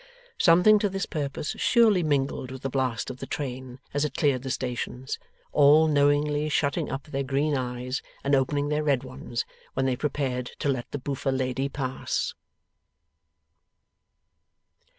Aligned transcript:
Something 0.39 0.79
to 0.79 0.89
this 0.89 1.05
purpose 1.05 1.51
surely 1.59 2.01
mingled 2.01 2.49
with 2.49 2.63
the 2.63 2.71
blast 2.71 3.11
of 3.11 3.17
the 3.19 3.27
train 3.27 3.77
as 3.93 4.03
it 4.03 4.15
cleared 4.17 4.41
the 4.41 4.49
stations, 4.49 5.19
all 5.51 5.87
knowingly 5.87 6.49
shutting 6.49 6.89
up 6.91 7.03
their 7.03 7.21
green 7.21 7.55
eyes 7.55 8.01
and 8.23 8.33
opening 8.33 8.69
their 8.69 8.83
red 8.83 9.03
ones 9.03 9.45
when 9.75 9.85
they 9.85 9.95
prepared 9.95 10.47
to 10.57 10.69
let 10.69 10.89
the 10.89 10.97
boofer 10.97 11.31
lady 11.31 11.69
pass. 11.69 12.33